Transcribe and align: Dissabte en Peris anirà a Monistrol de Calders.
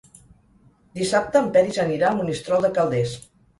Dissabte 1.01 1.43
en 1.45 1.53
Peris 1.59 1.79
anirà 1.85 2.09
a 2.11 2.17
Monistrol 2.23 2.69
de 2.69 2.75
Calders. 2.81 3.17